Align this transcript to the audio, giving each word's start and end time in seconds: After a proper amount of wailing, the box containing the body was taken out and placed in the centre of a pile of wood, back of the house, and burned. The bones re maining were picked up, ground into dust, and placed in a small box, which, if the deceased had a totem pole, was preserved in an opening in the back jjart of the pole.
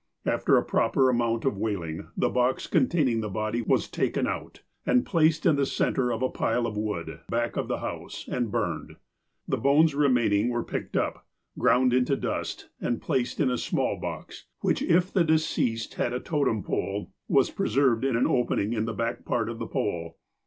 After 0.25 0.57
a 0.57 0.65
proper 0.65 1.09
amount 1.11 1.45
of 1.45 1.59
wailing, 1.59 2.07
the 2.17 2.27
box 2.31 2.65
containing 2.65 3.21
the 3.21 3.29
body 3.29 3.61
was 3.61 3.87
taken 3.87 4.25
out 4.25 4.63
and 4.83 5.05
placed 5.05 5.45
in 5.45 5.57
the 5.57 5.65
centre 5.67 6.11
of 6.11 6.23
a 6.23 6.29
pile 6.31 6.65
of 6.65 6.75
wood, 6.75 7.19
back 7.29 7.55
of 7.55 7.67
the 7.67 7.81
house, 7.81 8.27
and 8.27 8.51
burned. 8.51 8.95
The 9.47 9.59
bones 9.59 9.93
re 9.93 10.07
maining 10.09 10.49
were 10.49 10.63
picked 10.63 10.97
up, 10.97 11.27
ground 11.59 11.93
into 11.93 12.15
dust, 12.15 12.67
and 12.81 12.99
placed 12.99 13.39
in 13.39 13.51
a 13.51 13.59
small 13.59 13.95
box, 13.99 14.45
which, 14.61 14.81
if 14.81 15.13
the 15.13 15.23
deceased 15.23 15.93
had 15.93 16.13
a 16.13 16.19
totem 16.19 16.63
pole, 16.63 17.11
was 17.27 17.51
preserved 17.51 18.03
in 18.03 18.15
an 18.15 18.25
opening 18.25 18.73
in 18.73 18.85
the 18.85 18.93
back 18.93 19.23
jjart 19.23 19.51
of 19.51 19.59
the 19.59 19.67
pole. 19.67 20.17